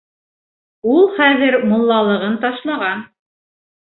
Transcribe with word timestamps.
Ул 0.93 1.03
хәҙер 1.19 1.57
муллалығын 1.73 2.39
ташлаған. 2.47 3.05